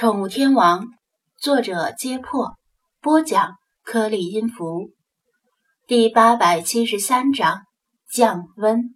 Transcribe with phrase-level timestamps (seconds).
[0.00, 0.86] 宠物天王，
[1.38, 2.56] 作者：揭破，
[3.02, 4.92] 播讲：颗粒音符，
[5.86, 7.64] 第八百七十三章
[8.10, 8.94] 降温。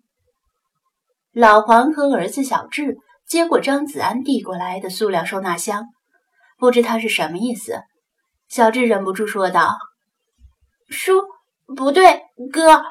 [1.31, 2.97] 老黄和儿子小智
[3.29, 5.85] 接过张子安递过来的塑料收纳箱，
[6.57, 7.83] 不知他是什么意思。
[8.49, 9.77] 小智忍不住说道
[10.89, 11.21] ：“叔，
[11.77, 12.83] 不对，哥，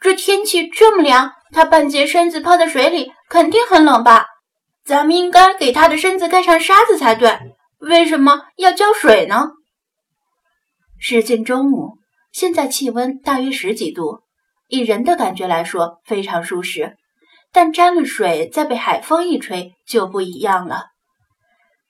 [0.00, 4.26] 这天气这么凉，他半截身子泡在水里，肯定很冷吧？”
[4.84, 7.38] 咱们应该给他的身子盖上沙子才对，
[7.78, 9.52] 为什么要浇水呢？
[10.98, 11.98] 时近中午，
[12.32, 14.22] 现在气温大约十几度，
[14.68, 16.96] 以人的感觉来说非常舒适，
[17.52, 20.86] 但沾了水再被海风一吹就不一样了。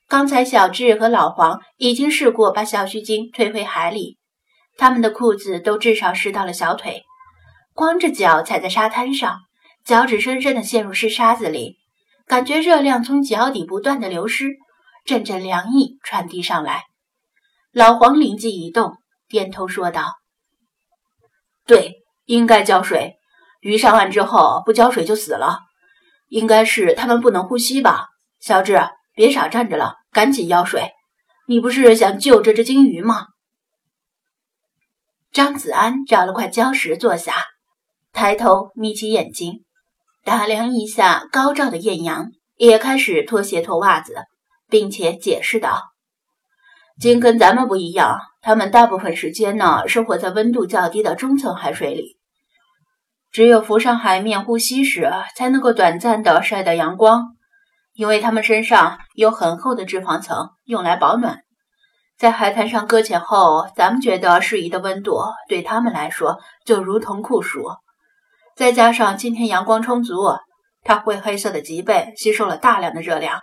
[0.09, 4.19] 刚才小智和老黄已经试过把小须鲸推回海里，
[4.77, 7.05] 他们的裤子都至少湿到了小腿，
[7.73, 9.41] 光着脚踩在沙滩上，
[9.85, 11.79] 脚趾深深地陷入湿沙子里。
[12.27, 14.57] 感觉热量从脚底不断的流失，
[15.05, 16.85] 阵阵凉意传递上来。
[17.73, 18.97] 老黄灵机一动，
[19.29, 20.15] 点头说道
[21.67, 23.17] ：“对，应该浇水。
[23.61, 25.61] 鱼上岸之后不浇水就死了，
[26.29, 28.09] 应该是它们不能呼吸吧？
[28.41, 28.81] 小智，
[29.15, 30.91] 别傻站着了，赶紧舀水。
[31.47, 33.27] 你不是想救这只鲸鱼吗？”
[35.33, 37.35] 张子安找了块礁石坐下，
[38.13, 39.65] 抬头眯起眼睛。
[40.25, 44.15] 打量一下高照的艳阳，也开始脱鞋脱袜子，
[44.69, 45.91] 并且解释道
[47.01, 52.19] ：“鲸跟咱们不一样，它们大部分时间呢生活在温度较低的中层海水里，
[53.33, 57.35] 只有浮上海面呼吸时，才能够短暂的晒到阳光。
[57.95, 61.41] 因为它们身上有很厚的脂肪层，用来保暖。
[62.17, 67.65] 在海滩上搁浅后，咱们觉得适宜的温度，对它们来说就如同酷暑。”
[68.55, 70.15] 再加上今天阳光充足，
[70.83, 73.41] 它灰黑色的脊背吸收了大量的热量，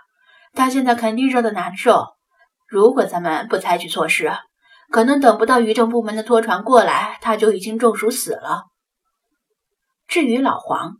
[0.52, 2.04] 它现在肯定热得难受。
[2.68, 4.32] 如果咱们不采取措施，
[4.90, 8.64] 可能等不到渔政部门的拖船过来，它就已经中暑死了。
[10.06, 10.98] 至于老黄，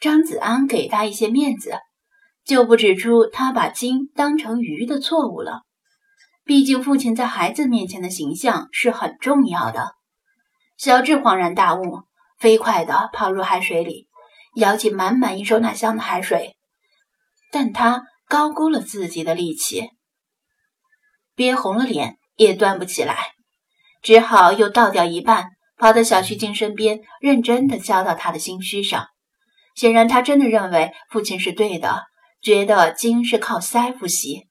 [0.00, 1.78] 张子安给他一些面子，
[2.44, 5.62] 就不指出他把鲸当成鱼的错误了。
[6.44, 9.92] 毕竟父亲在孩子面前的形象是很重要的。
[10.78, 12.02] 小智恍然大悟。
[12.38, 14.08] 飞快地跑入海水里，
[14.56, 16.56] 舀起满满一收纳箱的海水，
[17.50, 19.90] 但他高估了自己的力气，
[21.34, 23.32] 憋红了脸也端不起来，
[24.02, 29.06] 只好又倒掉一半，跑到小须鲸身边，认真地浇到他的心须上。
[29.74, 32.04] 显然，他真的认为父亲是对的，
[32.42, 34.46] 觉得鲸是靠腮呼吸。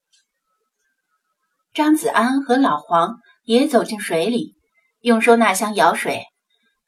[1.73, 4.55] 张子安和老黄也走进水里，
[5.01, 6.23] 用收纳箱舀水，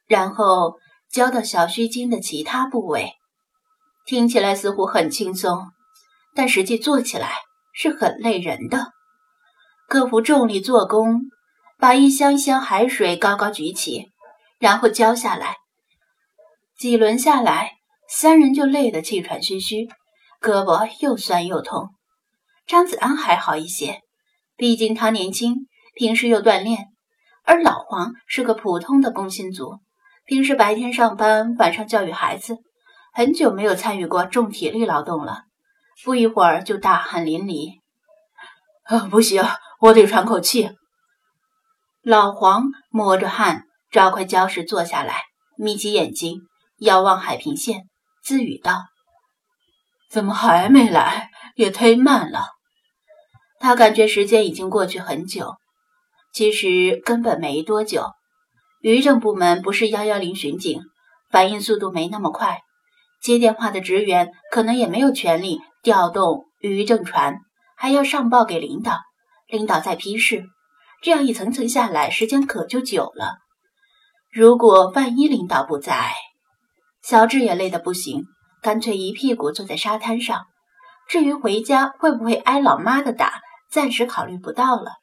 [0.08, 0.80] 然后。
[1.12, 3.14] 浇到小须鲸的其他部位，
[4.06, 5.68] 听起来似乎很轻松，
[6.36, 7.32] 但实际做起来
[7.74, 8.92] 是很累人的。
[9.88, 11.22] 克服重力做工，
[11.78, 14.10] 把一箱一箱海水高高举起，
[14.60, 15.56] 然后浇下来。
[16.78, 17.72] 几轮下来，
[18.10, 19.88] 三人就累得气喘吁吁，
[20.42, 21.90] 胳膊又酸又痛。
[22.68, 24.02] 张子安还好一些，
[24.58, 26.80] 毕竟他年轻，平时又锻炼；
[27.46, 29.80] 而老黄是个普通的工薪族。
[30.28, 32.58] 平时白天上班，晚上教育孩子，
[33.14, 35.44] 很久没有参与过重体力劳动了，
[36.04, 37.80] 不一会儿就大汗淋漓。
[38.84, 39.42] 啊，不行，
[39.80, 40.70] 我得喘口气。
[42.02, 45.22] 老黄摸着汗，找块礁石坐下来，
[45.56, 46.42] 眯起眼睛，
[46.80, 47.86] 遥望海平线，
[48.22, 48.84] 自语道
[50.12, 51.30] ：“怎么还没来？
[51.56, 52.48] 也忒慢了。”
[53.62, 55.56] 他感觉时间已经过去很久，
[56.34, 58.12] 其实根本没多久。
[58.88, 60.80] 渔政部门不是幺幺零巡警，
[61.30, 62.62] 反应速度没那么快，
[63.22, 67.42] 接电话的职员可能也没有权利调动渔政船，
[67.76, 69.02] 还要上报给领导，
[69.50, 70.46] 领导再批示，
[71.02, 73.40] 这样一层层下来，时间可就久了。
[74.32, 76.14] 如果万一领导不在，
[77.02, 78.24] 小智也累得不行，
[78.62, 80.46] 干脆一屁股坐在沙滩上。
[81.10, 84.94] 至于回家会不会挨老妈的打，暂时考虑不到了。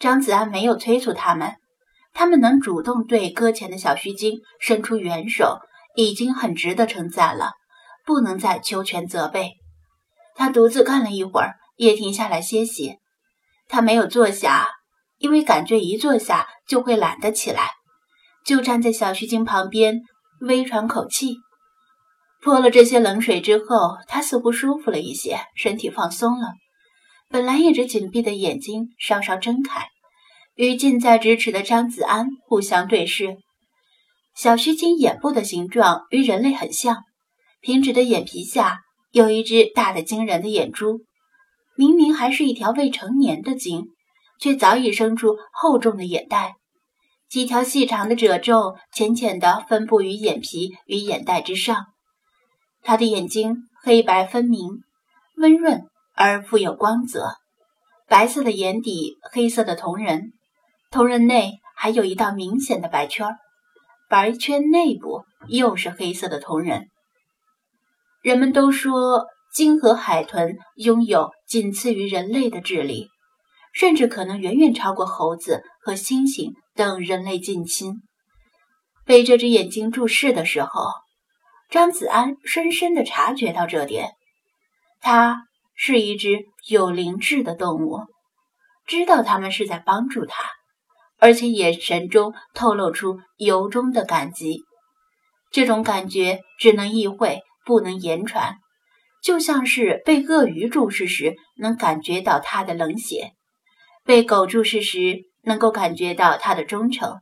[0.00, 1.54] 张子安没有催促他们。
[2.12, 5.58] 他们能主动对搁浅的小须鲸伸出援手，
[5.94, 7.52] 已经很值得称赞了，
[8.04, 9.52] 不能再求全责备。
[10.34, 12.96] 他独自看了一会儿，也停下来歇息。
[13.68, 14.68] 他没有坐下，
[15.18, 17.70] 因为感觉一坐下就会懒得起来，
[18.44, 20.02] 就站在小须鲸旁边，
[20.40, 21.36] 微喘口气。
[22.40, 26.52] 泼了这些冷水之后，他似乎舒服了一些，身体放松了，
[27.28, 29.88] 本来一直紧闭的眼睛稍稍睁开。
[30.58, 33.36] 与近在咫尺的张子安互相对视，
[34.34, 37.04] 小须鲸眼部的形状与人类很像，
[37.60, 38.80] 平直的眼皮下
[39.12, 41.02] 有一只大的惊人的眼珠，
[41.76, 43.86] 明明还是一条未成年的鲸，
[44.40, 46.56] 却早已生出厚重的眼袋，
[47.28, 51.86] 几条细长的褶皱浅浅地分布于眼皮与眼袋之上。
[52.82, 54.82] 它的眼睛黑白分明，
[55.36, 55.84] 温润
[56.16, 57.36] 而富有光泽，
[58.08, 60.32] 白色的眼底，黑色的瞳仁，
[60.90, 63.36] 瞳仁内还有一道明显的白圈，
[64.08, 66.88] 白圈内部又是黑色的瞳仁。
[68.22, 69.26] 人们都说。
[69.50, 73.08] 鲸和海豚拥有仅次于人类的智力，
[73.72, 77.94] 甚至可能远远超过猴子和猩猩等人类近亲。
[79.06, 80.82] 被这只眼睛注视的时候，
[81.70, 84.10] 张子安深深地察觉到这点。
[85.00, 85.38] 它
[85.74, 88.00] 是一只有灵智的动物，
[88.86, 90.44] 知道他们是在帮助他，
[91.18, 94.62] 而且眼神中透露出由衷的感激。
[95.50, 98.56] 这种感觉只能意会，不能言传。
[99.22, 103.32] 就像是被鳄鱼注视时能感觉到它的冷血，
[104.04, 107.16] 被狗注视时能够感觉到它的忠诚，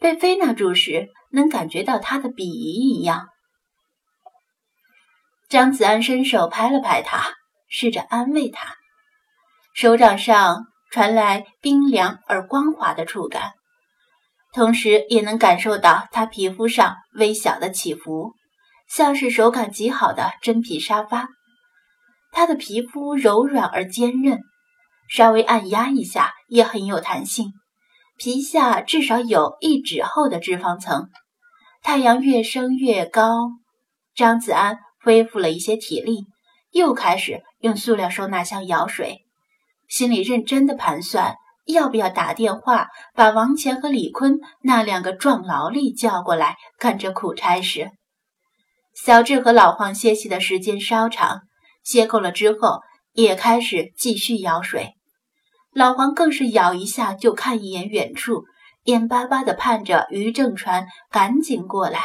[0.00, 3.26] 被菲娜注视能感觉到它的鄙夷一样。
[5.48, 7.34] 张子安伸手拍了拍他，
[7.68, 8.74] 试着安慰他，
[9.74, 13.52] 手掌上传来冰凉而光滑的触感，
[14.52, 18.32] 同时也能感受到他皮肤上微小的起伏。
[18.88, 21.28] 像是手感极好的真皮沙发，
[22.30, 24.38] 他的皮肤柔软而坚韧，
[25.08, 27.52] 稍微按压一下也很有弹性。
[28.16, 31.08] 皮下至少有一指厚的脂肪层。
[31.82, 33.50] 太阳越升越高，
[34.14, 36.24] 张子安恢复了一些体力，
[36.70, 39.25] 又开始用塑料收纳箱舀水，
[39.88, 41.36] 心里认真的盘算
[41.66, 47.90] 要不要打电话把王乾和李坤那两个壮劳力叫过来干这苦差事。
[48.94, 51.40] 小智和老黄歇息的时间稍长，
[51.84, 52.80] 歇够了之后，
[53.12, 54.94] 也开始继续舀水。
[55.72, 58.44] 老黄更是舀一下就看一眼远处，
[58.84, 62.00] 眼巴巴地盼着于正传赶紧过来。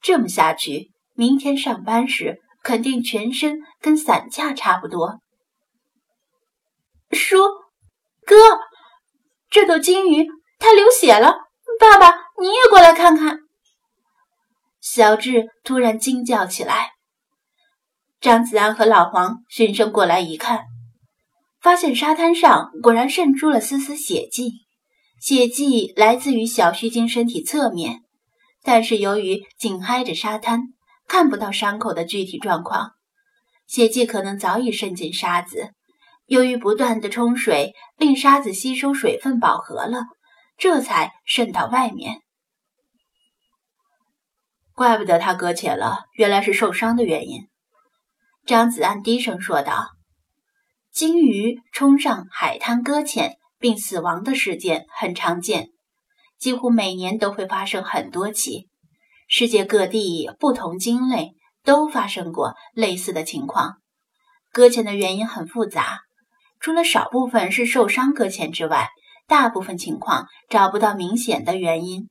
[0.00, 5.18] 这么下去，明天上班时肯定全身跟散架差不多。
[7.10, 7.38] 叔，
[8.24, 8.36] 哥，
[9.50, 10.26] 这头金鱼
[10.58, 11.34] 它流血了，
[11.80, 13.38] 爸爸你也过来看看。
[14.80, 16.92] 小智突然惊叫起来，
[18.20, 20.64] 张子安和老黄循声过来一看，
[21.60, 24.52] 发现沙滩上果然渗出了丝丝血迹。
[25.20, 28.02] 血迹来自于小须鲸身体侧面，
[28.62, 30.60] 但是由于紧挨着沙滩，
[31.08, 32.92] 看不到伤口的具体状况。
[33.66, 35.72] 血迹可能早已渗进沙子，
[36.28, 40.02] 由于不断的冲水，令沙子吸收水分饱和了，
[40.58, 42.20] 这才渗到外面。
[44.74, 47.48] 怪不得他搁浅了，原来是受伤的原因。
[48.44, 49.88] 张子安低声说道
[50.92, 55.70] ：“鲸鱼冲上海滩搁浅并死亡的事件很常见，
[56.38, 58.68] 几乎每年都会发生很多起。
[59.28, 61.32] 世界各地不同鲸类
[61.64, 63.78] 都发生过类似的情况。
[64.52, 66.00] 搁浅的原因很复杂，
[66.60, 68.88] 除了少部分是受伤搁浅之外，
[69.26, 72.08] 大部分情况找不到明显的原因。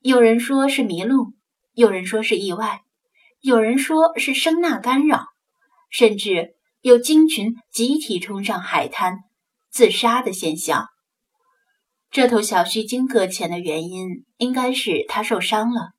[0.00, 1.32] 有人说是迷路。”
[1.72, 2.80] 有人说是意外，
[3.40, 5.26] 有人说是声呐干扰，
[5.88, 9.18] 甚至有鲸群集体冲上海滩
[9.70, 10.88] 自杀的现象。
[12.10, 15.92] 这头小须鲸搁浅的原因应该是它受伤了，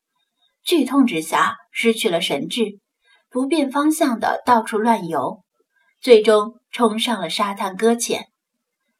[0.62, 2.80] 剧痛之下失去了神智，
[3.30, 5.42] 不变方向的到处乱游，
[6.02, 8.28] 最终冲上了沙滩搁浅。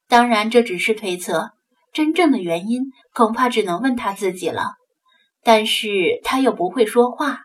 [0.08, 1.52] 当然，这只是推测，
[1.92, 4.76] 真正的原因恐怕只能问他自己了。
[5.44, 7.40] 但是他又不会说话，